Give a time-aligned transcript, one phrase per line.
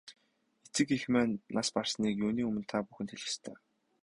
[0.67, 3.55] Эцэг эх маань нас барсныг юуны өмнө та бүхэнд хэлэх ёстой.